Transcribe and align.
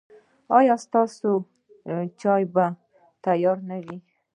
ایا 0.57 0.75
ستاسو 0.85 1.31
چای 2.19 2.43
به 2.53 2.65
تیار 3.23 3.57
نه 3.69 3.77
وي؟ 3.83 3.97